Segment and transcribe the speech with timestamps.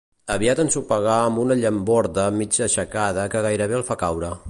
[0.35, 4.39] Aviat ensopegarà amb una llamborda mig aixecada que gairebé el farà caure.